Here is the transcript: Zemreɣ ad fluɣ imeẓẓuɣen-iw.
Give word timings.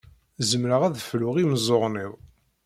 Zemreɣ 0.49 0.81
ad 0.83 0.95
fluɣ 1.09 1.35
imeẓẓuɣen-iw. 1.37 2.13